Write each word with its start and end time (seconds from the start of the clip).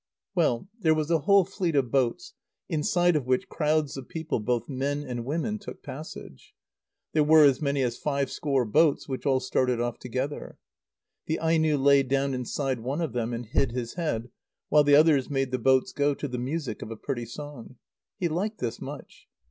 Well, 0.33 0.67
there 0.79 0.95
was 0.95 1.11
a 1.11 1.19
whole 1.19 1.45
fleet 1.45 1.75
of 1.75 1.91
boats, 1.91 2.33
inside 2.67 3.15
of 3.15 3.27
which 3.27 3.47
crowds 3.49 3.97
of 3.97 4.07
people, 4.09 4.39
both 4.39 4.67
men 4.67 5.03
and 5.03 5.25
women, 5.25 5.59
took 5.59 5.83
passage. 5.83 6.55
There 7.13 7.23
were 7.23 7.45
as 7.45 7.61
many 7.61 7.83
as 7.83 7.99
five 7.99 8.31
score 8.31 8.65
boats, 8.65 9.07
which 9.07 9.27
all 9.27 9.39
started 9.39 9.79
off 9.79 9.99
together. 9.99 10.57
The 11.27 11.37
Aino 11.39 11.77
lay 11.77 12.01
down 12.01 12.33
inside 12.33 12.79
one 12.79 12.99
of 12.99 13.13
them 13.13 13.31
and 13.31 13.45
hid 13.45 13.73
his 13.73 13.93
head, 13.93 14.31
while 14.69 14.83
the 14.83 14.95
others 14.95 15.29
made 15.29 15.51
the 15.51 15.59
boats 15.59 15.93
go 15.93 16.15
to 16.15 16.27
the 16.27 16.39
music 16.39 16.81
of 16.81 16.89
a 16.89 16.97
pretty 16.97 17.27
song. 17.27 17.75
He 18.17 18.27
liked 18.27 18.57
this 18.57 18.81
much. 18.81 19.27